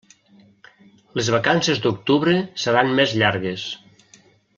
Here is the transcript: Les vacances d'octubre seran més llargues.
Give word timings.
Les 1.19 1.29
vacances 1.35 1.81
d'octubre 1.83 2.35
seran 2.63 2.89
més 3.01 3.13
llargues. 3.23 3.67